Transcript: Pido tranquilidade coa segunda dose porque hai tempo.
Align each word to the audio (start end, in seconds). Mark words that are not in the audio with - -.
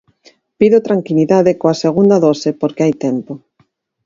Pido 0.59 0.79
tranquilidade 0.87 1.51
coa 1.61 1.79
segunda 1.83 2.17
dose 2.25 2.49
porque 2.61 2.83
hai 2.83 2.93
tempo. 3.05 3.33